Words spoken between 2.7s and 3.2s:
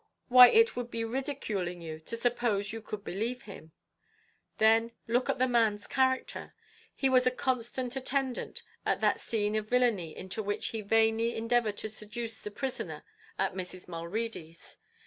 you could